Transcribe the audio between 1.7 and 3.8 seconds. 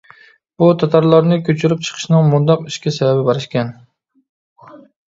چىقىشنىڭ مۇنداق ئىككى سەۋەبى بار ئىكەن.